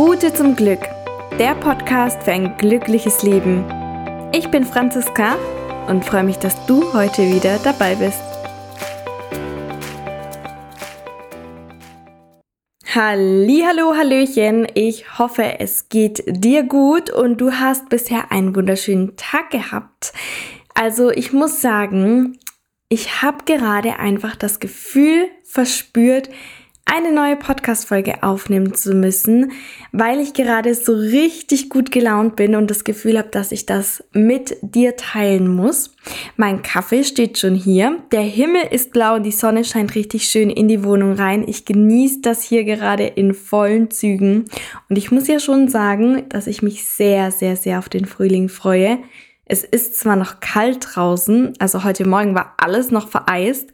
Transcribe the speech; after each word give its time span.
Route 0.00 0.32
zum 0.32 0.56
Glück, 0.56 0.80
der 1.38 1.54
Podcast 1.54 2.22
für 2.22 2.32
ein 2.32 2.56
glückliches 2.56 3.22
Leben. 3.22 3.66
Ich 4.32 4.50
bin 4.50 4.64
Franziska 4.64 5.36
und 5.88 6.06
freue 6.06 6.24
mich, 6.24 6.38
dass 6.38 6.64
du 6.64 6.94
heute 6.94 7.30
wieder 7.30 7.58
dabei 7.58 7.96
bist. 7.96 8.18
Hallo, 12.94 13.94
Hallöchen. 13.94 14.66
Ich 14.72 15.18
hoffe, 15.18 15.60
es 15.60 15.90
geht 15.90 16.24
dir 16.26 16.62
gut 16.62 17.10
und 17.10 17.38
du 17.38 17.52
hast 17.52 17.90
bisher 17.90 18.32
einen 18.32 18.56
wunderschönen 18.56 19.18
Tag 19.18 19.50
gehabt. 19.50 20.14
Also, 20.72 21.10
ich 21.10 21.34
muss 21.34 21.60
sagen, 21.60 22.38
ich 22.88 23.20
habe 23.20 23.44
gerade 23.44 23.98
einfach 23.98 24.34
das 24.34 24.60
Gefühl 24.60 25.28
verspürt, 25.44 26.30
eine 26.90 27.12
neue 27.12 27.36
Podcast-Folge 27.36 28.24
aufnehmen 28.24 28.74
zu 28.74 28.94
müssen, 28.94 29.52
weil 29.92 30.18
ich 30.18 30.34
gerade 30.34 30.74
so 30.74 30.92
richtig 30.92 31.70
gut 31.70 31.92
gelaunt 31.92 32.34
bin 32.34 32.56
und 32.56 32.68
das 32.68 32.82
Gefühl 32.82 33.16
habe, 33.16 33.28
dass 33.28 33.52
ich 33.52 33.64
das 33.64 34.02
mit 34.12 34.56
dir 34.60 34.96
teilen 34.96 35.46
muss. 35.46 35.94
Mein 36.36 36.62
Kaffee 36.62 37.04
steht 37.04 37.38
schon 37.38 37.54
hier. 37.54 37.98
Der 38.10 38.22
Himmel 38.22 38.62
ist 38.72 38.90
blau 38.90 39.14
und 39.14 39.22
die 39.22 39.30
Sonne 39.30 39.64
scheint 39.64 39.94
richtig 39.94 40.24
schön 40.24 40.50
in 40.50 40.66
die 40.66 40.82
Wohnung 40.82 41.12
rein. 41.12 41.44
Ich 41.46 41.64
genieße 41.64 42.22
das 42.22 42.42
hier 42.42 42.64
gerade 42.64 43.06
in 43.06 43.34
vollen 43.34 43.92
Zügen. 43.92 44.46
Und 44.88 44.98
ich 44.98 45.12
muss 45.12 45.28
ja 45.28 45.38
schon 45.38 45.68
sagen, 45.68 46.24
dass 46.28 46.48
ich 46.48 46.60
mich 46.60 46.84
sehr, 46.84 47.30
sehr, 47.30 47.54
sehr 47.54 47.78
auf 47.78 47.88
den 47.88 48.04
Frühling 48.04 48.48
freue. 48.48 48.98
Es 49.44 49.62
ist 49.64 49.96
zwar 49.96 50.16
noch 50.16 50.40
kalt 50.40 50.78
draußen, 50.80 51.54
also 51.58 51.82
heute 51.82 52.06
Morgen 52.06 52.36
war 52.36 52.54
alles 52.58 52.92
noch 52.92 53.08
vereist, 53.08 53.72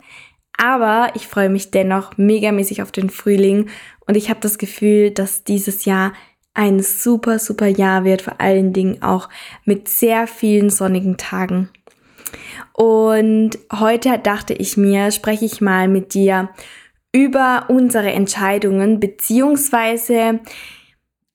aber 0.56 1.10
ich 1.14 1.26
freue 1.26 1.48
mich 1.48 1.70
dennoch 1.70 2.16
megamäßig 2.16 2.82
auf 2.82 2.92
den 2.92 3.10
Frühling 3.10 3.68
und 4.06 4.16
ich 4.16 4.30
habe 4.30 4.40
das 4.40 4.58
Gefühl, 4.58 5.10
dass 5.10 5.44
dieses 5.44 5.84
Jahr 5.84 6.12
ein 6.54 6.80
super, 6.80 7.38
super 7.38 7.66
Jahr 7.66 8.04
wird, 8.04 8.22
vor 8.22 8.40
allen 8.40 8.72
Dingen 8.72 9.02
auch 9.02 9.28
mit 9.64 9.88
sehr 9.88 10.26
vielen 10.26 10.70
sonnigen 10.70 11.18
Tagen. 11.18 11.68
Und 12.72 13.58
heute 13.72 14.18
dachte 14.18 14.54
ich 14.54 14.76
mir, 14.76 15.10
spreche 15.10 15.44
ich 15.44 15.60
mal 15.60 15.88
mit 15.88 16.14
dir 16.14 16.48
über 17.12 17.66
unsere 17.68 18.12
Entscheidungen 18.12 19.00
beziehungsweise 19.00 20.40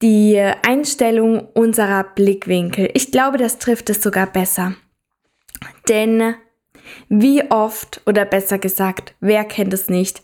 die 0.01 0.39
Einstellung 0.39 1.47
unserer 1.53 2.03
Blickwinkel. 2.03 2.89
Ich 2.93 3.11
glaube, 3.11 3.37
das 3.37 3.59
trifft 3.59 3.89
es 3.89 4.01
sogar 4.01 4.27
besser. 4.27 4.73
Denn 5.87 6.35
wie 7.09 7.49
oft 7.51 8.01
oder 8.05 8.25
besser 8.25 8.57
gesagt, 8.57 9.15
wer 9.19 9.43
kennt 9.43 9.73
es 9.73 9.89
nicht? 9.89 10.23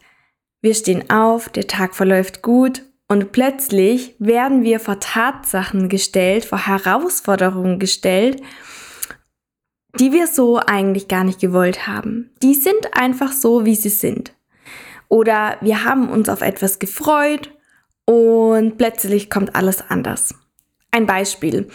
Wir 0.61 0.73
stehen 0.73 1.09
auf, 1.09 1.49
der 1.49 1.67
Tag 1.67 1.95
verläuft 1.95 2.41
gut 2.41 2.83
und 3.07 3.31
plötzlich 3.31 4.15
werden 4.19 4.63
wir 4.63 4.79
vor 4.79 4.99
Tatsachen 4.99 5.87
gestellt, 5.89 6.45
vor 6.45 6.67
Herausforderungen 6.67 7.79
gestellt, 7.79 8.41
die 9.99 10.11
wir 10.11 10.27
so 10.27 10.57
eigentlich 10.57 11.07
gar 11.07 11.23
nicht 11.23 11.39
gewollt 11.39 11.87
haben. 11.87 12.31
Die 12.41 12.53
sind 12.53 12.93
einfach 12.93 13.31
so, 13.31 13.65
wie 13.65 13.75
sie 13.75 13.89
sind. 13.89 14.33
Oder 15.09 15.57
wir 15.61 15.85
haben 15.85 16.09
uns 16.09 16.27
auf 16.27 16.41
etwas 16.41 16.79
gefreut 16.79 17.51
und 18.05 18.77
plötzlich 18.77 19.29
kommt 19.29 19.55
alles 19.55 19.89
anders. 19.89 20.35
Ein 20.91 21.05
Beispiel. 21.05 21.67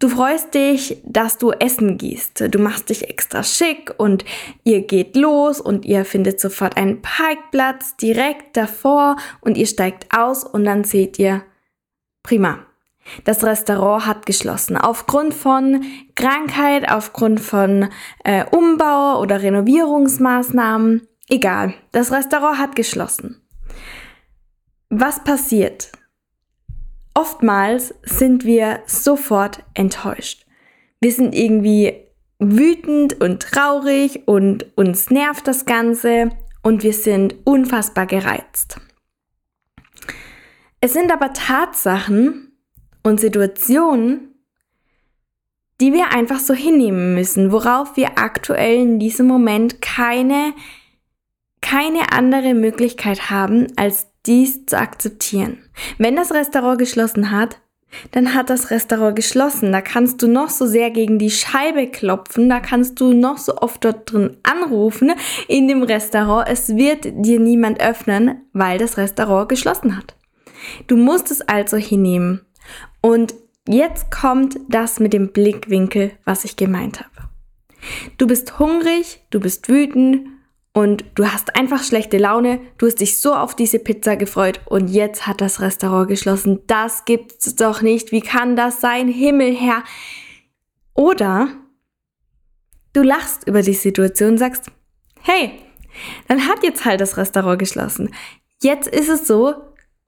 Du 0.00 0.08
freust 0.08 0.54
dich, 0.54 1.02
dass 1.04 1.38
du 1.38 1.50
Essen 1.50 1.98
gehst. 1.98 2.40
Du 2.54 2.58
machst 2.60 2.88
dich 2.88 3.10
extra 3.10 3.42
schick 3.42 3.92
und 3.96 4.24
ihr 4.62 4.82
geht 4.82 5.16
los 5.16 5.60
und 5.60 5.84
ihr 5.84 6.04
findet 6.04 6.40
sofort 6.40 6.76
einen 6.76 7.02
Parkplatz 7.02 7.96
direkt 7.96 8.56
davor 8.56 9.16
und 9.40 9.56
ihr 9.56 9.66
steigt 9.66 10.06
aus 10.16 10.44
und 10.44 10.64
dann 10.64 10.84
seht 10.84 11.18
ihr, 11.18 11.42
prima. 12.22 12.60
Das 13.24 13.42
Restaurant 13.42 14.06
hat 14.06 14.26
geschlossen. 14.26 14.76
Aufgrund 14.76 15.34
von 15.34 15.84
Krankheit, 16.14 16.88
aufgrund 16.90 17.40
von 17.40 17.88
äh, 18.22 18.44
Umbau 18.44 19.20
oder 19.20 19.42
Renovierungsmaßnahmen. 19.42 21.08
Egal, 21.28 21.74
das 21.90 22.12
Restaurant 22.12 22.58
hat 22.58 22.76
geschlossen. 22.76 23.42
Was 24.90 25.24
passiert? 25.24 25.90
Oftmals 27.18 27.94
sind 28.04 28.44
wir 28.44 28.80
sofort 28.86 29.64
enttäuscht. 29.74 30.46
Wir 31.00 31.12
sind 31.12 31.34
irgendwie 31.34 31.94
wütend 32.38 33.20
und 33.20 33.42
traurig 33.42 34.22
und 34.26 34.66
uns 34.76 35.10
nervt 35.10 35.48
das 35.48 35.64
Ganze 35.64 36.30
und 36.62 36.84
wir 36.84 36.92
sind 36.92 37.34
unfassbar 37.44 38.06
gereizt. 38.06 38.80
Es 40.80 40.92
sind 40.92 41.10
aber 41.10 41.32
Tatsachen 41.32 42.52
und 43.02 43.18
Situationen, 43.18 44.34
die 45.80 45.92
wir 45.92 46.12
einfach 46.12 46.38
so 46.38 46.54
hinnehmen 46.54 47.14
müssen, 47.14 47.50
worauf 47.50 47.96
wir 47.96 48.16
aktuell 48.18 48.76
in 48.76 49.00
diesem 49.00 49.26
Moment 49.26 49.82
keine, 49.82 50.54
keine 51.60 52.12
andere 52.12 52.54
Möglichkeit 52.54 53.28
haben, 53.28 53.66
als 53.76 54.07
dies 54.26 54.66
zu 54.66 54.78
akzeptieren. 54.78 55.58
Wenn 55.98 56.16
das 56.16 56.32
Restaurant 56.32 56.78
geschlossen 56.78 57.30
hat, 57.30 57.60
dann 58.10 58.34
hat 58.34 58.50
das 58.50 58.70
Restaurant 58.70 59.16
geschlossen. 59.16 59.72
Da 59.72 59.80
kannst 59.80 60.22
du 60.22 60.28
noch 60.28 60.50
so 60.50 60.66
sehr 60.66 60.90
gegen 60.90 61.18
die 61.18 61.30
Scheibe 61.30 61.86
klopfen, 61.86 62.48
da 62.48 62.60
kannst 62.60 63.00
du 63.00 63.12
noch 63.12 63.38
so 63.38 63.56
oft 63.56 63.84
dort 63.84 64.12
drin 64.12 64.36
anrufen 64.42 65.12
in 65.46 65.68
dem 65.68 65.82
Restaurant. 65.82 66.48
Es 66.48 66.76
wird 66.76 67.04
dir 67.04 67.40
niemand 67.40 67.80
öffnen, 67.80 68.42
weil 68.52 68.78
das 68.78 68.96
Restaurant 68.98 69.48
geschlossen 69.48 69.96
hat. 69.96 70.14
Du 70.86 70.96
musst 70.96 71.30
es 71.30 71.40
also 71.40 71.76
hinnehmen. 71.76 72.42
Und 73.00 73.34
jetzt 73.66 74.10
kommt 74.10 74.58
das 74.68 75.00
mit 75.00 75.12
dem 75.12 75.32
Blickwinkel, 75.32 76.12
was 76.24 76.44
ich 76.44 76.56
gemeint 76.56 77.00
habe. 77.00 77.28
Du 78.18 78.26
bist 78.26 78.58
hungrig, 78.58 79.22
du 79.30 79.40
bist 79.40 79.68
wütend, 79.68 80.26
und 80.78 81.04
du 81.16 81.26
hast 81.26 81.56
einfach 81.56 81.82
schlechte 81.82 82.18
Laune, 82.18 82.60
du 82.78 82.86
hast 82.86 83.00
dich 83.00 83.18
so 83.18 83.34
auf 83.34 83.56
diese 83.56 83.80
Pizza 83.80 84.14
gefreut 84.14 84.60
und 84.66 84.86
jetzt 84.86 85.26
hat 85.26 85.40
das 85.40 85.60
Restaurant 85.60 86.06
geschlossen. 86.06 86.60
Das 86.68 87.04
gibt's 87.04 87.56
doch 87.56 87.82
nicht. 87.82 88.12
Wie 88.12 88.20
kann 88.20 88.54
das 88.54 88.80
sein? 88.80 89.08
Himmelherr. 89.08 89.82
Oder 90.94 91.48
du 92.92 93.02
lachst 93.02 93.48
über 93.48 93.62
die 93.62 93.74
Situation 93.74 94.30
und 94.30 94.38
sagst, 94.38 94.70
hey, 95.20 95.50
dann 96.28 96.46
hat 96.46 96.62
jetzt 96.62 96.84
halt 96.84 97.00
das 97.00 97.16
Restaurant 97.16 97.58
geschlossen. 97.58 98.14
Jetzt 98.62 98.86
ist 98.86 99.08
es 99.08 99.26
so, 99.26 99.54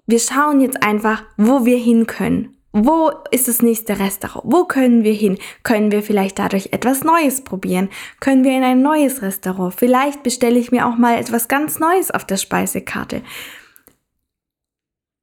wir 0.06 0.20
schauen 0.20 0.60
jetzt 0.60 0.84
einfach, 0.84 1.24
wo 1.36 1.64
wir 1.64 1.78
hin 1.78 2.06
können. 2.06 2.56
Wo 2.72 3.10
ist 3.32 3.48
das 3.48 3.62
nächste 3.62 3.98
Restaurant? 3.98 4.44
Wo 4.44 4.64
können 4.64 5.02
wir 5.02 5.12
hin? 5.12 5.38
Können 5.64 5.90
wir 5.90 6.02
vielleicht 6.02 6.38
dadurch 6.38 6.68
etwas 6.72 7.02
Neues 7.02 7.42
probieren? 7.42 7.88
Können 8.20 8.44
wir 8.44 8.56
in 8.56 8.62
ein 8.62 8.80
neues 8.80 9.22
Restaurant? 9.22 9.74
Vielleicht 9.74 10.22
bestelle 10.22 10.58
ich 10.58 10.70
mir 10.70 10.86
auch 10.86 10.96
mal 10.96 11.18
etwas 11.18 11.48
ganz 11.48 11.80
Neues 11.80 12.12
auf 12.12 12.24
der 12.24 12.36
Speisekarte. 12.36 13.22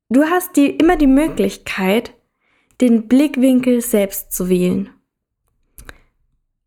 Du 0.10 0.26
hast 0.26 0.58
die, 0.58 0.68
immer 0.68 0.98
die 0.98 1.08
Möglichkeit, 1.08 2.14
den 2.82 3.08
Blickwinkel 3.08 3.82
selbst 3.82 4.34
zu 4.34 4.50
wählen. 4.50 4.90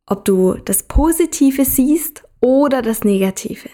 Ob 0.06 0.24
du 0.24 0.54
das 0.54 0.82
Positive 0.82 1.64
siehst 1.64 2.24
oder 2.40 2.80
das 2.80 3.04
Negative. 3.04 3.68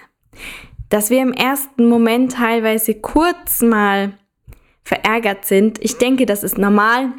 Dass 0.88 1.10
wir 1.10 1.22
im 1.22 1.32
ersten 1.32 1.88
Moment 1.88 2.32
teilweise 2.32 2.94
kurz 2.94 3.62
mal 3.62 4.18
verärgert 4.86 5.44
sind. 5.44 5.82
Ich 5.84 5.98
denke, 5.98 6.26
das 6.26 6.44
ist 6.44 6.58
normal. 6.58 7.12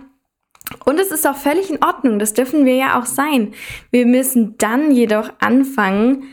Und 0.85 0.99
es 0.99 1.11
ist 1.11 1.27
auch 1.27 1.35
völlig 1.35 1.69
in 1.69 1.83
Ordnung. 1.83 2.17
Das 2.17 2.33
dürfen 2.33 2.65
wir 2.65 2.75
ja 2.75 2.99
auch 2.99 3.05
sein. 3.05 3.53
Wir 3.91 4.05
müssen 4.05 4.57
dann 4.57 4.91
jedoch 4.91 5.31
anfangen, 5.39 6.23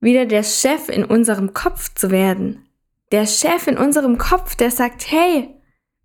wieder 0.00 0.24
der 0.24 0.44
Chef 0.44 0.88
in 0.88 1.04
unserem 1.04 1.52
Kopf 1.52 1.92
zu 1.94 2.12
werden. 2.12 2.68
Der 3.10 3.26
Chef 3.26 3.66
in 3.66 3.76
unserem 3.76 4.18
Kopf, 4.18 4.54
der 4.54 4.70
sagt, 4.70 5.10
hey, 5.10 5.48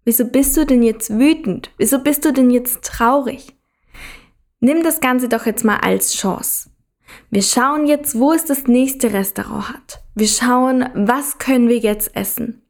wieso 0.06 0.26
bist 0.26 0.58
du 0.58 0.66
denn 0.66 0.82
jetzt 0.82 1.12
wütend? 1.12 1.72
Wieso 1.78 2.00
bist 2.00 2.26
du 2.26 2.34
denn 2.34 2.50
jetzt 2.50 2.84
traurig? 2.84 3.56
Nimm 4.60 4.84
das 4.84 5.02
Ganze 5.02 5.30
doch 5.30 5.46
jetzt 5.46 5.64
mal 5.64 5.78
als 5.78 6.16
Chance. 6.16 6.72
Wir 7.30 7.44
schauen 7.44 7.86
jetzt, 7.86 8.18
wo 8.18 8.34
es 8.34 8.46
das 8.46 8.66
nächste 8.66 9.14
Restaurant 9.14 9.70
hat. 9.70 10.04
Wir 10.16 10.28
schauen, 10.28 10.90
was 10.96 11.38
können 11.38 11.70
wir 11.70 11.78
jetzt 11.78 12.16
essen. 12.16 12.64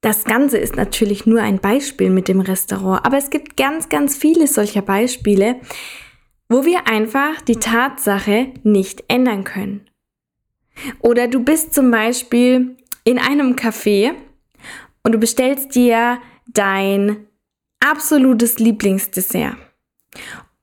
Das 0.00 0.24
Ganze 0.24 0.58
ist 0.58 0.76
natürlich 0.76 1.26
nur 1.26 1.40
ein 1.40 1.58
Beispiel 1.58 2.10
mit 2.10 2.28
dem 2.28 2.40
Restaurant, 2.40 3.04
aber 3.04 3.16
es 3.16 3.30
gibt 3.30 3.56
ganz, 3.56 3.88
ganz 3.88 4.16
viele 4.16 4.46
solcher 4.46 4.82
Beispiele, 4.82 5.60
wo 6.48 6.64
wir 6.64 6.86
einfach 6.86 7.40
die 7.40 7.56
Tatsache 7.56 8.52
nicht 8.62 9.04
ändern 9.08 9.44
können. 9.44 9.88
Oder 11.00 11.28
du 11.28 11.42
bist 11.42 11.74
zum 11.74 11.90
Beispiel 11.90 12.76
in 13.04 13.18
einem 13.18 13.56
Café 13.56 14.14
und 15.02 15.12
du 15.12 15.18
bestellst 15.18 15.74
dir 15.74 16.18
dein 16.46 17.26
absolutes 17.80 18.58
Lieblingsdessert. 18.58 19.56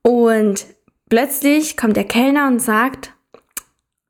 Und 0.03 0.65
plötzlich 1.09 1.77
kommt 1.77 1.97
der 1.97 2.03
Kellner 2.03 2.47
und 2.47 2.59
sagt, 2.59 3.13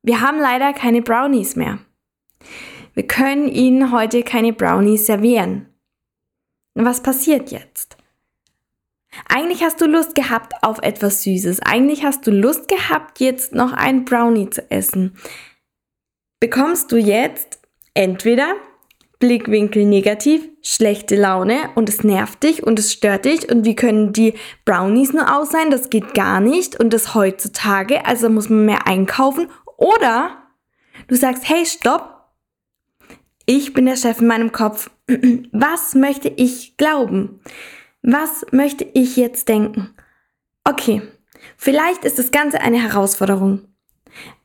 wir 0.02 0.22
haben 0.22 0.40
leider 0.40 0.74
keine 0.74 1.02
Brownies 1.02 1.56
mehr. 1.56 1.80
Wir 2.94 3.07
können 3.07 3.48
Ihnen 3.48 3.92
heute 3.92 4.24
keine 4.24 4.54
Brownies 4.54 5.06
servieren. 5.06 5.68
Was 6.75 7.01
passiert 7.01 7.51
jetzt? 7.51 7.98
Eigentlich 9.28 9.63
hast 9.63 9.80
du 9.80 9.86
Lust 9.86 10.16
gehabt 10.16 10.54
auf 10.62 10.80
etwas 10.81 11.24
Süßes. 11.24 11.62
Eigentlich 11.62 12.04
hast 12.04 12.25
du 12.25 12.31
Lust 12.31 12.68
gehabt, 12.68 13.19
jetzt 13.19 13.54
noch 13.54 13.74
ein 13.74 14.06
Brownie 14.06 14.50
zu 14.50 14.69
essen. 14.72 15.16
Bekommst 16.40 16.92
du 16.92 16.98
jetzt 16.98 17.60
entweder 17.94 18.56
Blickwinkel 19.19 19.86
negativ, 19.86 20.50
schlechte 20.62 21.16
Laune 21.16 21.69
und 21.75 21.88
es 21.88 22.04
nervt 22.04 22.44
dich 22.44 22.63
und 22.63 22.78
es 22.78 22.92
stört 22.92 23.25
dich 23.25 23.50
und 23.50 23.63
wie 23.63 23.75
können 23.75 24.12
die 24.12 24.34
Brownies 24.66 25.13
nur 25.13 25.34
aus 25.34 25.51
sein? 25.51 25.72
Das 25.72 25.89
geht 25.89 26.13
gar 26.13 26.42
nicht 26.42 26.78
und 26.78 26.92
das 26.92 27.16
heutzutage, 27.16 28.06
also 28.06 28.30
muss 28.30 28.50
man 28.50 28.66
mehr 28.66 28.86
einkaufen. 28.86 29.50
Oder 29.78 30.44
du 31.07 31.16
sagst, 31.16 31.48
hey, 31.48 31.66
stopp, 31.66 32.12
ich 33.45 33.74
bin 33.74 33.86
der 33.86 33.95
Chef 33.95 34.19
in 34.22 34.28
meinem 34.28 34.51
Kopf. 34.51 34.90
Was 35.51 35.95
möchte 35.95 36.30
ich 36.30 36.78
glauben? 36.78 37.42
Was 38.01 38.45
möchte 38.51 38.86
ich 38.94 39.16
jetzt 39.16 39.48
denken? 39.48 39.94
Okay, 40.66 41.01
vielleicht 41.57 42.04
ist 42.06 42.19
das 42.19 42.31
Ganze 42.31 42.62
eine 42.62 42.81
Herausforderung. 42.81 43.62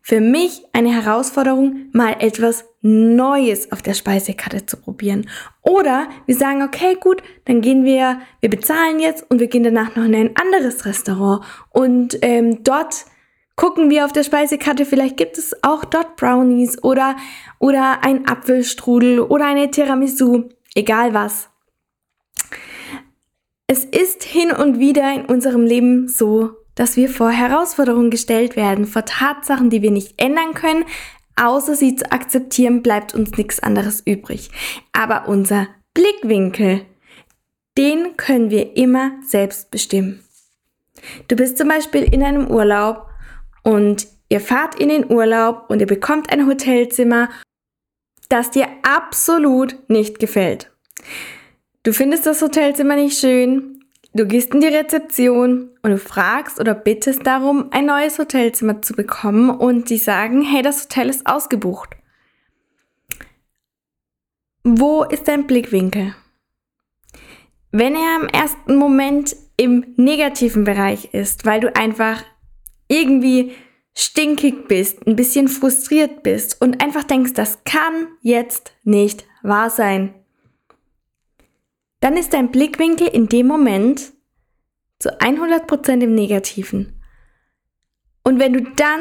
Für 0.00 0.20
mich 0.20 0.62
eine 0.72 0.90
Herausforderung, 0.90 1.90
mal 1.92 2.16
etwas 2.20 2.64
Neues 2.80 3.70
auf 3.72 3.82
der 3.82 3.94
Speisekarte 3.94 4.64
zu 4.64 4.78
probieren. 4.78 5.28
Oder 5.62 6.08
wir 6.24 6.34
sagen, 6.34 6.62
okay, 6.62 6.96
gut, 6.98 7.22
dann 7.44 7.60
gehen 7.60 7.84
wir, 7.84 8.20
wir 8.40 8.48
bezahlen 8.48 9.00
jetzt 9.00 9.28
und 9.30 9.40
wir 9.40 9.48
gehen 9.48 9.64
danach 9.64 9.96
noch 9.96 10.04
in 10.04 10.14
ein 10.14 10.36
anderes 10.36 10.86
Restaurant 10.86 11.44
und 11.70 12.16
ähm, 12.22 12.64
dort 12.64 13.04
gucken 13.58 13.90
wir 13.90 14.04
auf 14.04 14.12
der 14.12 14.22
Speisekarte, 14.22 14.86
vielleicht 14.86 15.16
gibt 15.16 15.36
es 15.36 15.52
auch 15.62 15.84
dort 15.84 16.16
Brownies 16.16 16.82
oder, 16.82 17.16
oder 17.58 18.04
ein 18.04 18.26
Apfelstrudel 18.26 19.20
oder 19.20 19.46
eine 19.46 19.70
Tiramisu, 19.70 20.48
egal 20.76 21.12
was. 21.12 21.50
Es 23.66 23.84
ist 23.84 24.22
hin 24.22 24.52
und 24.52 24.78
wieder 24.78 25.12
in 25.12 25.26
unserem 25.26 25.66
Leben 25.66 26.06
so, 26.08 26.52
dass 26.76 26.96
wir 26.96 27.10
vor 27.10 27.30
Herausforderungen 27.30 28.10
gestellt 28.10 28.54
werden, 28.54 28.86
vor 28.86 29.04
Tatsachen, 29.04 29.70
die 29.70 29.82
wir 29.82 29.90
nicht 29.90 30.22
ändern 30.22 30.54
können, 30.54 30.84
außer 31.34 31.74
sie 31.74 31.96
zu 31.96 32.12
akzeptieren, 32.12 32.82
bleibt 32.82 33.12
uns 33.12 33.32
nichts 33.32 33.60
anderes 33.60 34.00
übrig. 34.06 34.50
Aber 34.92 35.26
unser 35.26 35.66
Blickwinkel, 35.94 36.82
den 37.76 38.16
können 38.16 38.50
wir 38.50 38.76
immer 38.76 39.14
selbst 39.26 39.72
bestimmen. 39.72 40.22
Du 41.26 41.34
bist 41.34 41.58
zum 41.58 41.66
Beispiel 41.66 42.04
in 42.04 42.22
einem 42.22 42.46
Urlaub 42.48 43.07
und 43.62 44.06
ihr 44.28 44.40
fahrt 44.40 44.74
in 44.74 44.88
den 44.88 45.10
Urlaub 45.10 45.66
und 45.68 45.80
ihr 45.80 45.86
bekommt 45.86 46.30
ein 46.32 46.46
Hotelzimmer, 46.46 47.28
das 48.28 48.50
dir 48.50 48.66
absolut 48.82 49.76
nicht 49.88 50.18
gefällt. 50.18 50.70
Du 51.82 51.92
findest 51.92 52.26
das 52.26 52.42
Hotelzimmer 52.42 52.96
nicht 52.96 53.18
schön, 53.18 53.84
du 54.12 54.26
gehst 54.26 54.52
in 54.52 54.60
die 54.60 54.66
Rezeption 54.66 55.70
und 55.82 55.90
du 55.90 55.98
fragst 55.98 56.60
oder 56.60 56.74
bittest 56.74 57.26
darum, 57.26 57.68
ein 57.70 57.86
neues 57.86 58.18
Hotelzimmer 58.18 58.82
zu 58.82 58.94
bekommen 58.94 59.50
und 59.50 59.90
die 59.90 59.98
sagen, 59.98 60.42
hey, 60.42 60.62
das 60.62 60.84
Hotel 60.84 61.08
ist 61.08 61.26
ausgebucht. 61.26 61.90
Wo 64.64 65.04
ist 65.04 65.28
dein 65.28 65.46
Blickwinkel? 65.46 66.14
Wenn 67.70 67.94
er 67.94 68.20
im 68.20 68.28
ersten 68.28 68.76
Moment 68.76 69.36
im 69.56 69.94
negativen 69.96 70.64
Bereich 70.64 71.14
ist, 71.14 71.46
weil 71.46 71.60
du 71.60 71.74
einfach 71.74 72.22
irgendwie 72.88 73.54
stinkig 73.94 74.68
bist, 74.68 75.06
ein 75.06 75.16
bisschen 75.16 75.48
frustriert 75.48 76.22
bist 76.22 76.60
und 76.60 76.82
einfach 76.82 77.04
denkst, 77.04 77.34
das 77.34 77.64
kann 77.64 78.08
jetzt 78.22 78.72
nicht 78.84 79.24
wahr 79.42 79.70
sein, 79.70 80.14
dann 82.00 82.16
ist 82.16 82.32
dein 82.32 82.50
Blickwinkel 82.50 83.08
in 83.08 83.28
dem 83.28 83.46
Moment 83.46 84.12
zu 84.98 85.20
100% 85.20 86.02
im 86.02 86.14
Negativen. 86.14 87.00
Und 88.22 88.38
wenn 88.38 88.52
du 88.52 88.62
dann 88.62 89.00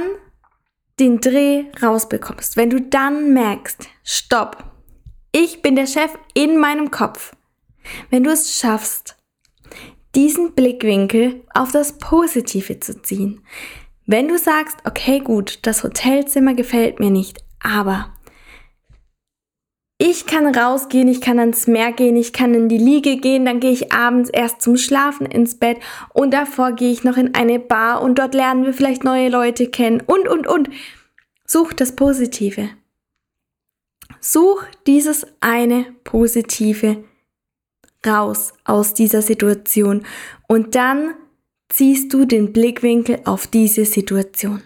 den 0.99 1.19
Dreh 1.19 1.65
rausbekommst, 1.81 2.57
wenn 2.57 2.69
du 2.69 2.81
dann 2.81 3.33
merkst, 3.33 3.87
stopp, 4.03 4.63
ich 5.31 5.61
bin 5.61 5.75
der 5.75 5.85
Chef 5.85 6.11
in 6.33 6.57
meinem 6.57 6.89
Kopf, 6.89 7.35
wenn 8.09 8.23
du 8.23 8.31
es 8.31 8.59
schaffst, 8.59 9.16
diesen 10.17 10.53
Blickwinkel 10.53 11.43
auf 11.53 11.71
das 11.71 11.99
Positive 11.99 12.79
zu 12.79 13.01
ziehen, 13.01 13.41
wenn 14.07 14.27
du 14.27 14.37
sagst, 14.37 14.77
okay 14.83 15.19
gut, 15.19 15.59
das 15.61 15.83
Hotelzimmer 15.83 16.55
gefällt 16.55 16.99
mir 16.99 17.11
nicht, 17.11 17.43
aber 17.61 18.13
ich 19.99 20.25
kann 20.25 20.47
rausgehen, 20.55 21.07
ich 21.07 21.21
kann 21.21 21.39
ans 21.39 21.67
Meer 21.67 21.91
gehen, 21.91 22.15
ich 22.15 22.33
kann 22.33 22.53
in 22.55 22.67
die 22.67 22.77
Liege 22.79 23.17
gehen, 23.17 23.45
dann 23.45 23.59
gehe 23.59 23.71
ich 23.71 23.93
abends 23.93 24.29
erst 24.29 24.61
zum 24.61 24.77
Schlafen 24.77 25.27
ins 25.27 25.55
Bett 25.55 25.77
und 26.13 26.33
davor 26.33 26.71
gehe 26.71 26.91
ich 26.91 27.03
noch 27.03 27.17
in 27.17 27.35
eine 27.35 27.59
Bar 27.59 28.01
und 28.01 28.17
dort 28.17 28.33
lernen 28.33 28.65
wir 28.65 28.73
vielleicht 28.73 29.03
neue 29.03 29.29
Leute 29.29 29.69
kennen 29.69 30.01
und, 30.01 30.27
und, 30.27 30.47
und. 30.47 30.69
Such 31.45 31.73
das 31.73 31.95
Positive. 31.95 32.69
Such 34.19 34.63
dieses 34.85 35.27
eine 35.41 35.85
Positive 36.03 37.03
raus 38.07 38.53
aus 38.63 38.93
dieser 38.93 39.21
Situation 39.21 40.05
und 40.47 40.75
dann 40.75 41.13
ziehst 41.69 42.13
du 42.13 42.25
den 42.25 42.53
Blickwinkel 42.53 43.19
auf 43.25 43.47
diese 43.47 43.85
Situation. 43.85 44.63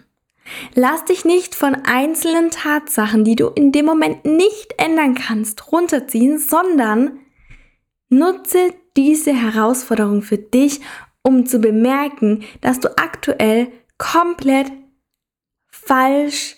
Lass 0.74 1.04
dich 1.04 1.24
nicht 1.24 1.54
von 1.54 1.74
einzelnen 1.84 2.50
Tatsachen, 2.50 3.24
die 3.24 3.36
du 3.36 3.48
in 3.48 3.72
dem 3.72 3.86
Moment 3.86 4.24
nicht 4.24 4.74
ändern 4.76 5.14
kannst, 5.14 5.72
runterziehen, 5.72 6.38
sondern 6.38 7.20
nutze 8.08 8.74
diese 8.96 9.32
Herausforderung 9.32 10.22
für 10.22 10.38
dich, 10.38 10.80
um 11.22 11.46
zu 11.46 11.60
bemerken, 11.60 12.44
dass 12.60 12.80
du 12.80 12.96
aktuell 12.98 13.72
komplett 13.96 14.72
falsch 15.70 16.56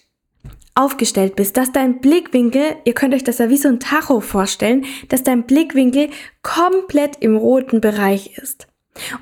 aufgestellt 0.75 1.37
bist, 1.37 1.56
dass 1.56 1.73
dein 1.73 2.00
Blickwinkel, 2.00 2.76
ihr 2.85 2.94
könnt 2.94 3.15
euch 3.15 3.25
das 3.25 3.38
ja 3.38 3.49
wie 3.49 3.56
so 3.56 3.69
ein 3.69 3.81
Tacho 3.81 4.21
vorstellen, 4.21 4.85
dass 5.09 5.23
dein 5.23 5.44
Blickwinkel 5.44 6.11
komplett 6.43 7.17
im 7.21 7.37
roten 7.37 7.81
Bereich 7.81 8.37
ist. 8.38 8.67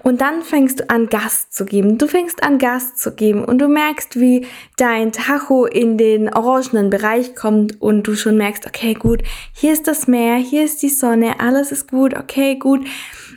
Und 0.02 0.20
dann 0.20 0.42
fängst 0.42 0.80
du 0.80 0.90
an, 0.90 1.06
Gas 1.06 1.48
zu 1.50 1.64
geben. 1.64 1.96
Du 1.96 2.06
fängst 2.06 2.42
an, 2.42 2.58
Gas 2.58 2.94
zu 2.96 3.14
geben 3.14 3.44
und 3.44 3.58
du 3.58 3.68
merkst, 3.68 4.20
wie 4.20 4.46
dein 4.76 5.12
Tacho 5.12 5.64
in 5.64 5.96
den 5.96 6.32
orangenen 6.32 6.90
Bereich 6.90 7.34
kommt 7.34 7.80
und 7.80 8.06
du 8.06 8.14
schon 8.14 8.36
merkst, 8.36 8.66
okay, 8.66 8.94
gut, 8.94 9.22
hier 9.54 9.72
ist 9.72 9.88
das 9.88 10.06
Meer, 10.06 10.36
hier 10.36 10.64
ist 10.64 10.82
die 10.82 10.90
Sonne, 10.90 11.40
alles 11.40 11.72
ist 11.72 11.90
gut, 11.90 12.14
okay, 12.14 12.56
gut. 12.56 12.86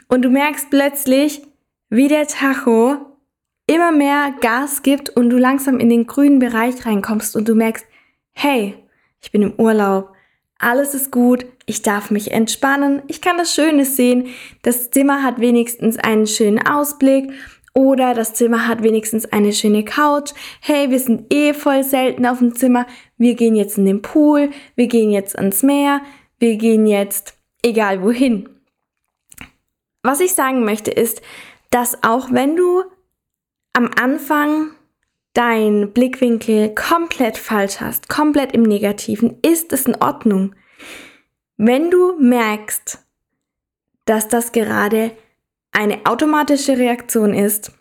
Und 0.10 0.24
du 0.24 0.30
merkst 0.30 0.70
plötzlich, 0.70 1.42
wie 1.90 2.10
der 2.10 2.28
Tacho 2.28 2.98
immer 3.68 3.92
mehr 3.92 4.34
Gas 4.42 4.84
gibt 4.84 5.10
und 5.10 5.30
du 5.30 5.38
langsam 5.38 5.80
in 5.80 5.90
den 5.90 6.06
grünen 6.06 6.40
Bereich 6.40 6.86
reinkommst 6.86 7.36
und 7.36 7.48
du 7.48 7.56
merkst, 7.56 7.86
hey, 8.36 8.76
ich 9.22 9.32
bin 9.32 9.42
im 9.42 9.54
Urlaub, 9.58 10.12
alles 10.60 10.94
ist 10.94 11.12
gut, 11.12 11.46
ich 11.66 11.82
darf 11.82 12.12
mich 12.12 12.32
entspannen, 12.32 13.02
ich 13.08 13.22
kann 13.22 13.38
das 13.38 13.54
Schöne 13.54 13.86
sehen, 13.86 14.28
das 14.62 14.92
Zimmer 14.92 15.24
hat 15.24 15.40
wenigstens 15.40 15.98
einen 15.98 16.28
schönen 16.28 16.66
Ausblick 16.66 17.32
oder 17.74 18.14
das 18.14 18.34
Zimmer 18.34 18.68
hat 18.68 18.84
wenigstens 18.84 19.26
eine 19.26 19.52
schöne 19.52 19.84
Couch. 19.84 20.32
Hey, 20.62 20.92
wir 20.92 21.00
sind 21.00 21.34
eh 21.34 21.54
voll 21.54 21.84
selten 21.84 22.26
auf 22.26 22.40
dem 22.40 22.56
Zimmer. 22.56 22.86
Wir 23.18 23.36
gehen 23.36 23.56
jetzt 23.56 23.78
in 23.78 23.86
den 23.86 24.02
Pool, 24.02 24.52
wir 24.76 24.88
gehen 24.88 25.12
jetzt 25.12 25.38
ans 25.38 25.62
Meer, 25.62 26.02
wir 26.40 26.56
gehen 26.56 26.88
jetzt 26.88 27.38
egal 27.64 28.02
wohin. 28.02 28.48
Was 30.04 30.22
ich 30.22 30.34
sagen 30.34 30.64
möchte 30.64 30.92
ist, 30.92 31.22
dass 31.70 32.04
auch 32.04 32.32
wenn 32.32 32.56
du 32.56 32.84
am 33.74 33.90
Anfang 34.00 34.72
dein 35.36 35.92
Blickwinkel 35.92 36.74
komplett 36.74 37.38
falsch 37.38 37.80
hast, 37.80 38.10
komplett 38.10 38.54
im 38.54 38.64
Negativen, 38.64 39.38
ist 39.44 39.72
es 39.72 39.86
in 39.86 39.96
Ordnung. 39.96 40.56
Wenn 41.58 41.92
du 41.92 42.18
merkst, 42.20 43.00
dass 44.06 44.28
das 44.28 44.52
gerade 44.52 45.12
eine 45.72 46.06
automatische 46.06 46.78
Reaktion 46.78 47.34
ist, 47.34 47.72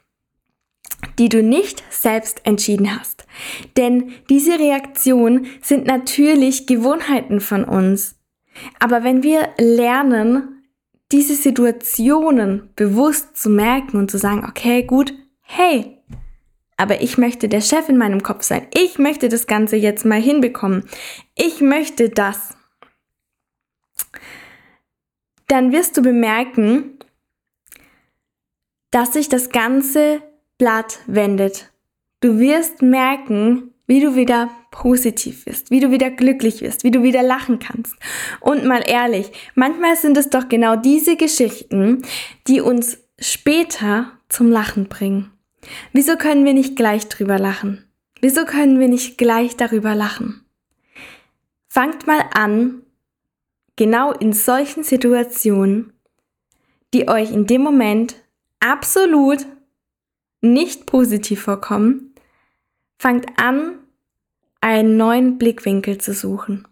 die 1.18 1.28
du 1.28 1.42
nicht 1.42 1.82
selbst 1.90 2.40
entschieden 2.44 2.99
hast. 2.99 3.26
Denn 3.76 4.12
diese 4.28 4.58
Reaktionen 4.58 5.46
sind 5.62 5.87
natürlich 5.87 6.66
Gewohnheiten 6.66 7.40
von 7.40 7.64
uns. 7.64 8.16
Aber 8.80 9.04
wenn 9.04 9.23
wir 9.23 9.50
lernen, 9.58 10.64
diese 11.12 11.34
Situationen 11.34 12.70
bewusst 12.76 13.37
zu 13.37 13.50
merken 13.50 13.99
und 13.99 14.11
zu 14.11 14.18
sagen, 14.18 14.44
okay, 14.49 14.82
gut, 14.84 15.12
hey, 15.42 15.99
aber 16.76 17.02
ich 17.02 17.19
möchte 17.19 17.49
der 17.49 17.61
Chef 17.61 17.88
in 17.88 17.99
meinem 17.99 18.23
Kopf 18.23 18.43
sein. 18.43 18.66
Ich 18.75 18.99
möchte 18.99 19.28
das 19.28 19.47
Ganze 19.47 19.76
jetzt 19.76 20.04
mal 20.04 20.21
hinbekommen. 20.21 20.85
Ich 21.35 21.61
möchte 21.61 22.09
das. 22.09 22.57
Dann 25.47 25.73
wirst 25.73 25.97
du 25.97 26.02
bemerken, 26.02 26.99
dass 28.90 29.12
sich 29.12 29.28
das 29.28 29.50
ganze 29.50 30.23
Blatt 30.59 31.00
wendet. 31.07 31.73
Du 32.21 32.38
wirst 32.38 32.81
merken, 32.81 33.75
wie 33.87 34.00
du 34.00 34.16
wieder 34.16 34.50
positiv 34.71 35.47
wirst, 35.47 35.71
wie 35.71 35.81
du 35.81 35.90
wieder 35.90 36.11
glücklich 36.11 36.62
wirst, 36.62 36.85
wie 36.85 36.90
du 36.90 37.02
wieder 37.02 37.23
lachen 37.23 37.59
kannst. 37.59 37.95
Und 38.40 38.64
mal 38.64 38.83
ehrlich, 38.87 39.31
manchmal 39.54 39.97
sind 39.97 40.16
es 40.16 40.31
doch 40.31 40.49
genau 40.49 40.76
diese 40.76 41.16
Geschichten, 41.16 42.02
die 42.47 42.61
uns 42.61 42.99
später 43.19 44.12
zum 44.28 44.50
Lachen 44.50 44.88
bringen. 44.88 45.34
Wieso 45.92 46.16
können 46.16 46.44
wir 46.44 46.54
nicht 46.54 46.76
gleich 46.76 47.09
drüber 47.09 47.38
lachen? 47.38 47.85
Wieso 48.21 48.44
können 48.44 48.80
wir 48.80 48.88
nicht 48.88 49.18
gleich 49.18 49.56
darüber 49.56 49.94
lachen? 49.94 50.44
Fangt 51.68 52.06
mal 52.06 52.25
an, 52.33 52.83
genau 53.76 54.12
in 54.12 54.33
solchen 54.33 54.85
Situationen, 54.85 55.92
die 56.92 57.09
euch 57.09 57.33
in 57.33 57.47
dem 57.47 57.62
Moment 57.62 58.16
absolut 58.61 59.47
nicht 60.40 60.87
positiv 60.87 61.42
vorkommen, 61.42 62.14
fangt 62.99 63.26
an, 63.37 63.78
einen 64.61 64.97
neuen 64.97 65.37
Blickwinkel 65.37 65.99
zu 65.99 66.14
suchen. 66.14 66.66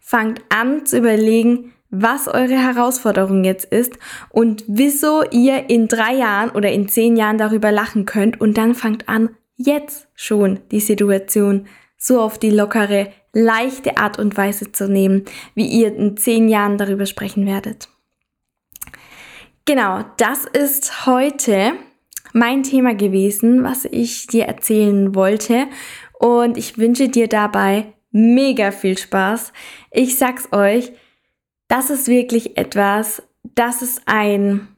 Fangt 0.00 0.42
an 0.50 0.84
zu 0.84 0.98
überlegen, 0.98 1.72
was 1.92 2.26
eure 2.26 2.58
Herausforderung 2.58 3.44
jetzt 3.44 3.66
ist 3.66 3.92
und 4.30 4.64
wieso 4.66 5.22
ihr 5.30 5.68
in 5.68 5.88
drei 5.88 6.14
Jahren 6.14 6.50
oder 6.50 6.72
in 6.72 6.88
zehn 6.88 7.16
Jahren 7.16 7.36
darüber 7.36 7.70
lachen 7.70 8.06
könnt 8.06 8.40
und 8.40 8.56
dann 8.56 8.74
fangt 8.74 9.08
an, 9.08 9.28
jetzt 9.56 10.08
schon 10.14 10.60
die 10.70 10.80
Situation 10.80 11.66
so 11.98 12.20
auf 12.20 12.38
die 12.38 12.50
lockere, 12.50 13.12
leichte 13.34 13.98
Art 13.98 14.18
und 14.18 14.36
Weise 14.36 14.72
zu 14.72 14.88
nehmen, 14.88 15.26
wie 15.54 15.66
ihr 15.66 15.94
in 15.94 16.16
zehn 16.16 16.48
Jahren 16.48 16.78
darüber 16.78 17.06
sprechen 17.06 17.46
werdet. 17.46 17.88
Genau, 19.66 20.04
das 20.16 20.46
ist 20.46 21.06
heute 21.06 21.74
mein 22.32 22.62
Thema 22.62 22.94
gewesen, 22.94 23.62
was 23.62 23.84
ich 23.84 24.26
dir 24.26 24.46
erzählen 24.46 25.14
wollte. 25.14 25.66
Und 26.18 26.56
ich 26.56 26.78
wünsche 26.78 27.08
dir 27.08 27.28
dabei 27.28 27.92
mega 28.10 28.72
viel 28.72 28.98
Spaß. 28.98 29.52
Ich 29.90 30.18
sag's 30.18 30.48
euch, 30.52 30.92
das 31.72 31.88
ist 31.88 32.06
wirklich 32.06 32.58
etwas, 32.58 33.22
das 33.54 33.80
ist 33.80 34.02
ein, 34.04 34.68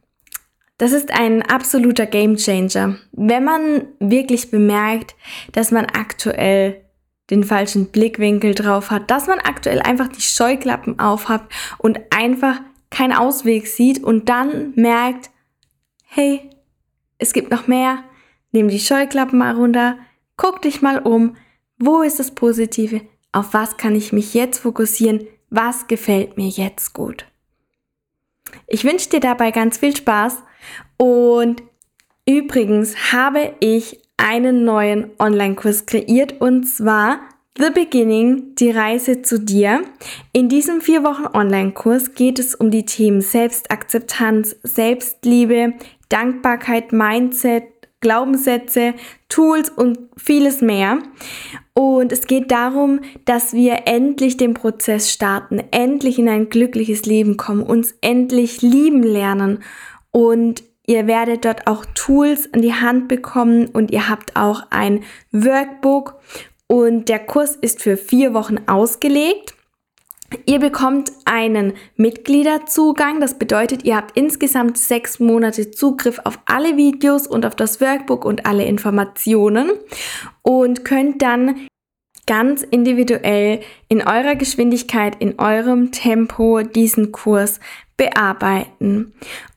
das 0.78 0.92
ist 0.92 1.10
ein 1.10 1.42
absoluter 1.42 2.06
Gamechanger. 2.06 2.98
Wenn 3.10 3.42
man 3.42 3.88
wirklich 3.98 4.52
bemerkt, 4.52 5.16
dass 5.50 5.72
man 5.72 5.86
aktuell 5.86 6.84
den 7.30 7.42
falschen 7.42 7.86
Blickwinkel 7.86 8.54
drauf 8.54 8.92
hat, 8.92 9.10
dass 9.10 9.26
man 9.26 9.40
aktuell 9.40 9.80
einfach 9.80 10.06
die 10.06 10.20
Scheuklappen 10.20 11.00
aufhat 11.00 11.42
und 11.78 11.98
einfach 12.10 12.60
keinen 12.90 13.12
Ausweg 13.12 13.66
sieht 13.66 14.00
und 14.04 14.28
dann 14.28 14.72
merkt, 14.76 15.30
hey, 16.04 16.48
es 17.18 17.32
gibt 17.32 17.50
noch 17.50 17.66
mehr, 17.66 18.04
nimm 18.52 18.68
die 18.68 18.78
Scheuklappen 18.78 19.40
mal 19.40 19.56
runter, 19.56 19.98
guck 20.36 20.62
dich 20.62 20.80
mal 20.80 21.00
um, 21.00 21.34
wo 21.76 22.02
ist 22.02 22.20
das 22.20 22.36
Positive, 22.36 23.00
auf 23.32 23.52
was 23.52 23.78
kann 23.78 23.96
ich 23.96 24.12
mich 24.12 24.32
jetzt 24.32 24.60
fokussieren, 24.60 25.26
was 25.54 25.86
gefällt 25.86 26.36
mir 26.36 26.48
jetzt 26.48 26.92
gut. 26.92 27.26
Ich 28.66 28.84
wünsche 28.84 29.08
dir 29.08 29.20
dabei 29.20 29.50
ganz 29.50 29.78
viel 29.78 29.96
Spaß 29.96 30.42
und 30.96 31.62
übrigens 32.26 33.12
habe 33.12 33.54
ich 33.60 34.00
einen 34.16 34.64
neuen 34.64 35.10
Online-Kurs 35.18 35.86
kreiert 35.86 36.40
und 36.40 36.64
zwar 36.64 37.20
The 37.56 37.70
Beginning, 37.70 38.56
die 38.56 38.70
Reise 38.70 39.22
zu 39.22 39.38
dir. 39.38 39.82
In 40.32 40.48
diesem 40.48 40.80
vier 40.80 41.04
Wochen 41.04 41.26
Online-Kurs 41.26 42.14
geht 42.14 42.40
es 42.40 42.56
um 42.56 42.72
die 42.72 42.84
Themen 42.84 43.20
Selbstakzeptanz, 43.20 44.56
Selbstliebe, 44.64 45.74
Dankbarkeit, 46.08 46.92
Mindset, 46.92 47.64
Glaubenssätze, 48.00 48.94
Tools 49.28 49.70
und 49.70 49.98
vieles 50.16 50.62
mehr. 50.62 50.98
Und 51.74 52.12
es 52.12 52.28
geht 52.28 52.52
darum, 52.52 53.00
dass 53.24 53.52
wir 53.52 53.86
endlich 53.86 54.36
den 54.36 54.54
Prozess 54.54 55.10
starten, 55.10 55.60
endlich 55.72 56.20
in 56.20 56.28
ein 56.28 56.48
glückliches 56.48 57.04
Leben 57.04 57.36
kommen, 57.36 57.62
uns 57.62 57.94
endlich 58.00 58.62
lieben 58.62 59.02
lernen. 59.02 59.64
Und 60.12 60.62
ihr 60.86 61.08
werdet 61.08 61.44
dort 61.44 61.66
auch 61.66 61.84
Tools 61.94 62.48
an 62.52 62.62
die 62.62 62.74
Hand 62.74 63.08
bekommen 63.08 63.66
und 63.66 63.90
ihr 63.90 64.08
habt 64.08 64.36
auch 64.36 64.62
ein 64.70 65.02
Workbook. 65.32 66.14
Und 66.68 67.08
der 67.08 67.18
Kurs 67.18 67.56
ist 67.56 67.82
für 67.82 67.96
vier 67.96 68.34
Wochen 68.34 68.58
ausgelegt. 68.66 69.53
Ihr 70.46 70.58
bekommt 70.58 71.12
einen 71.24 71.74
Mitgliederzugang. 71.96 73.20
Das 73.20 73.38
bedeutet, 73.38 73.84
ihr 73.84 73.96
habt 73.96 74.16
insgesamt 74.16 74.78
sechs 74.78 75.20
Monate 75.20 75.70
Zugriff 75.70 76.20
auf 76.24 76.38
alle 76.46 76.76
Videos 76.76 77.26
und 77.26 77.46
auf 77.46 77.54
das 77.54 77.80
Workbook 77.80 78.24
und 78.24 78.46
alle 78.46 78.64
Informationen 78.64 79.70
und 80.42 80.84
könnt 80.84 81.22
dann 81.22 81.66
ganz 82.26 82.62
individuell 82.62 83.60
in 83.88 84.02
eurer 84.02 84.34
Geschwindigkeit, 84.34 85.16
in 85.20 85.38
eurem 85.38 85.92
Tempo 85.92 86.62
diesen 86.62 87.12
Kurs 87.12 87.60
bearbeiten. 87.96 89.12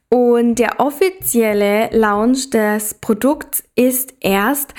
Und 0.09 0.55
der 0.55 0.79
offizielle 0.79 1.89
Launch 1.91 2.49
des 2.49 2.93
Produkts 2.95 3.63
ist 3.75 4.13
erst 4.21 4.73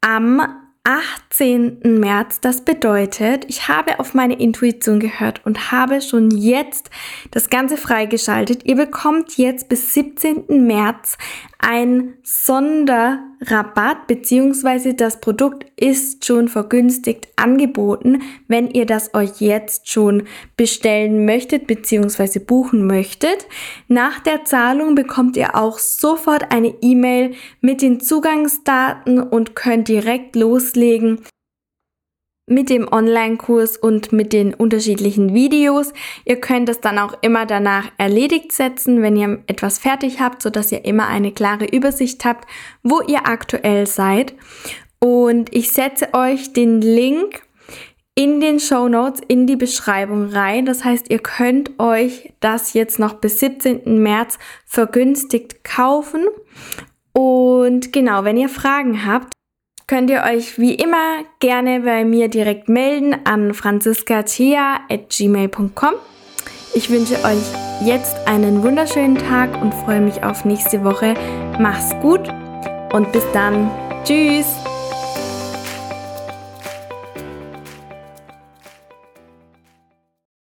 am 0.00 0.42
18. 0.84 1.78
März. 1.82 2.40
Das 2.40 2.60
bedeutet, 2.60 3.46
ich 3.48 3.68
habe 3.68 3.98
auf 4.00 4.12
meine 4.12 4.38
Intuition 4.38 5.00
gehört 5.00 5.44
und 5.46 5.72
habe 5.72 6.02
schon 6.02 6.30
jetzt 6.30 6.90
das 7.30 7.48
Ganze 7.48 7.78
freigeschaltet. 7.78 8.66
Ihr 8.66 8.76
bekommt 8.76 9.38
jetzt 9.38 9.70
bis 9.70 9.94
17. 9.94 10.66
März 10.66 11.16
ein 11.58 12.18
Sonderrabatt 13.44 14.06
beziehungsweise 14.06 14.94
das 14.94 15.20
Produkt 15.20 15.66
ist 15.76 16.24
schon 16.24 16.48
vergünstigt 16.48 17.28
angeboten, 17.36 18.22
wenn 18.48 18.70
ihr 18.70 18.86
das 18.86 19.14
euch 19.14 19.40
jetzt 19.40 19.88
schon 19.88 20.24
bestellen 20.56 21.24
möchtet 21.24 21.66
beziehungsweise 21.66 22.40
buchen 22.40 22.86
möchtet. 22.86 23.46
Nach 23.88 24.20
der 24.20 24.44
Zahlung 24.44 24.94
bekommt 24.94 25.36
ihr 25.36 25.56
auch 25.56 25.78
sofort 25.78 26.52
eine 26.52 26.74
E-Mail 26.80 27.34
mit 27.60 27.82
den 27.82 28.00
Zugangsdaten 28.00 29.20
und 29.20 29.54
könnt 29.54 29.88
direkt 29.88 30.36
loslegen 30.36 31.20
mit 32.46 32.68
dem 32.68 32.86
Online-Kurs 32.90 33.76
und 33.76 34.12
mit 34.12 34.32
den 34.32 34.52
unterschiedlichen 34.52 35.32
Videos. 35.32 35.92
Ihr 36.24 36.40
könnt 36.40 36.68
es 36.68 36.80
dann 36.80 36.98
auch 36.98 37.14
immer 37.22 37.46
danach 37.46 37.90
erledigt 37.96 38.52
setzen, 38.52 39.02
wenn 39.02 39.16
ihr 39.16 39.42
etwas 39.46 39.78
fertig 39.78 40.20
habt, 40.20 40.42
sodass 40.42 40.70
ihr 40.72 40.84
immer 40.84 41.06
eine 41.06 41.32
klare 41.32 41.64
Übersicht 41.64 42.24
habt, 42.24 42.46
wo 42.82 43.00
ihr 43.00 43.26
aktuell 43.26 43.86
seid. 43.86 44.34
Und 44.98 45.54
ich 45.54 45.72
setze 45.72 46.12
euch 46.12 46.52
den 46.52 46.80
Link 46.80 47.42
in 48.14 48.40
den 48.40 48.60
Show 48.60 48.88
Notes 48.88 49.20
in 49.26 49.46
die 49.46 49.56
Beschreibung 49.56 50.28
rein. 50.28 50.66
Das 50.66 50.84
heißt, 50.84 51.10
ihr 51.10 51.18
könnt 51.18 51.78
euch 51.80 52.32
das 52.40 52.74
jetzt 52.74 52.98
noch 52.98 53.14
bis 53.14 53.40
17. 53.40 54.02
März 54.02 54.38
vergünstigt 54.66 55.64
kaufen. 55.64 56.24
Und 57.12 57.92
genau, 57.92 58.24
wenn 58.24 58.36
ihr 58.36 58.48
Fragen 58.48 59.04
habt, 59.04 59.34
könnt 59.86 60.10
ihr 60.10 60.22
euch 60.22 60.58
wie 60.58 60.74
immer 60.74 61.20
gerne 61.40 61.80
bei 61.80 62.04
mir 62.04 62.28
direkt 62.28 62.68
melden 62.68 63.16
an 63.24 63.54
franziskathea.gmail.com. 63.54 65.94
Ich 66.74 66.90
wünsche 66.90 67.14
euch 67.24 67.42
jetzt 67.84 68.16
einen 68.26 68.62
wunderschönen 68.62 69.16
Tag 69.16 69.62
und 69.62 69.74
freue 69.74 70.00
mich 70.00 70.24
auf 70.24 70.44
nächste 70.44 70.82
Woche. 70.82 71.14
Mach's 71.58 71.94
gut 72.00 72.28
und 72.92 73.12
bis 73.12 73.24
dann. 73.32 73.70
Tschüss. 74.04 74.63